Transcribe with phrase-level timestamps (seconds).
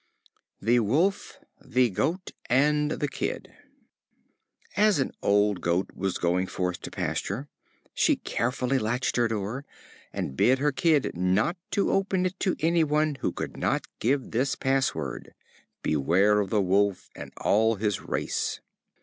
[0.59, 3.53] The Wolf, the Goat and the Kid.
[4.75, 7.49] As an old Goat was going forth to pasture,
[7.93, 9.63] she carefully latched her door,
[10.11, 14.31] and bid her kid not to open it to any one who could not give
[14.31, 15.35] this pass word:
[15.83, 18.59] "Beware of the Wolf and all his race."